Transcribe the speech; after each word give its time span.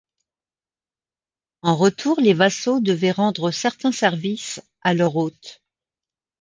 En 1.61 1.75
retour, 1.75 2.19
les 2.19 2.33
vassaux 2.33 2.79
devaient 2.79 3.11
rendre 3.11 3.51
certains 3.51 3.91
services 3.91 4.59
à 4.81 4.95
leur 4.95 5.15
hôte. 5.15 5.61